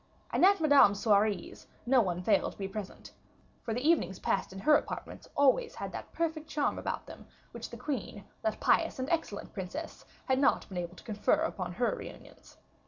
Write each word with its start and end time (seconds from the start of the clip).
And 0.31 0.43
at 0.43 0.59
Madame's 0.59 0.99
soirees 0.99 1.67
no 1.85 2.01
one 2.01 2.23
failed 2.23 2.53
to 2.53 2.57
be 2.57 2.67
present; 2.67 3.11
for 3.61 3.71
the 3.71 3.87
evenings 3.87 4.17
passed 4.17 4.51
in 4.51 4.57
her 4.57 4.73
apartments 4.75 5.27
always 5.37 5.75
had 5.75 5.91
that 5.91 6.11
perfect 6.11 6.47
charm 6.49 6.79
about 6.79 7.05
them 7.05 7.27
which 7.51 7.69
the 7.69 7.77
queen, 7.77 8.23
that 8.41 8.59
pious 8.59 8.97
and 8.97 9.07
excellent 9.11 9.53
princess, 9.53 10.03
had 10.25 10.39
not 10.39 10.67
been 10.69 10.79
able 10.79 10.95
to 10.95 11.03
confer 11.03 11.41
upon 11.41 11.73
her 11.73 11.93
reunions. 11.95 12.57